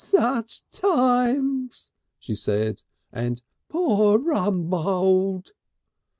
"Sich 0.03 0.63
times!" 0.71 1.91
she 2.17 2.33
said, 2.33 2.81
and 3.11 3.39
"Poor 3.69 4.17
Rumbold!" 4.17 5.51